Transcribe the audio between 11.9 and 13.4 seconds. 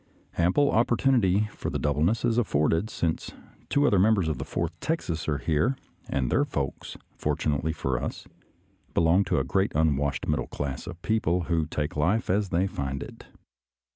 life as they find it.